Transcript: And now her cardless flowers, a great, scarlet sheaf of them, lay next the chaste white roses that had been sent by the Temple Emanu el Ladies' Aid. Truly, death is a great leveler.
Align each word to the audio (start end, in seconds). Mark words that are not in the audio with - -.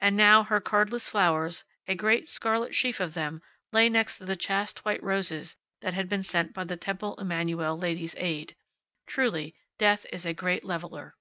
And 0.00 0.16
now 0.16 0.42
her 0.42 0.60
cardless 0.60 1.08
flowers, 1.08 1.62
a 1.86 1.94
great, 1.94 2.28
scarlet 2.28 2.74
sheaf 2.74 2.98
of 2.98 3.14
them, 3.14 3.40
lay 3.70 3.88
next 3.88 4.18
the 4.18 4.34
chaste 4.34 4.84
white 4.84 5.00
roses 5.00 5.54
that 5.82 5.94
had 5.94 6.08
been 6.08 6.24
sent 6.24 6.52
by 6.52 6.64
the 6.64 6.76
Temple 6.76 7.14
Emanu 7.20 7.62
el 7.62 7.78
Ladies' 7.78 8.16
Aid. 8.18 8.56
Truly, 9.06 9.54
death 9.78 10.06
is 10.12 10.26
a 10.26 10.34
great 10.34 10.64
leveler. 10.64 11.14